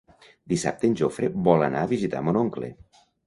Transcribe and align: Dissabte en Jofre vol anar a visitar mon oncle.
Dissabte 0.53 0.89
en 0.91 0.95
Jofre 1.01 1.29
vol 1.49 1.65
anar 1.67 1.85
a 1.87 1.91
visitar 1.93 2.25
mon 2.29 2.43
oncle. 2.43 2.71